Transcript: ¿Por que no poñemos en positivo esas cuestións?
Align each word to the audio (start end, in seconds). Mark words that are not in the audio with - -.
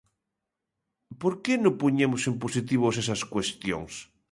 ¿Por 1.21 1.33
que 1.43 1.53
no 1.63 1.71
poñemos 1.81 2.23
en 2.29 2.35
positivo 2.43 2.85
esas 3.01 3.21
cuestións? 3.33 3.93